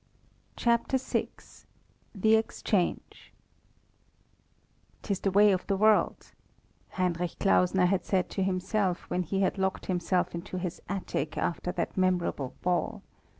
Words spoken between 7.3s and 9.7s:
Klausner had said to himself when he had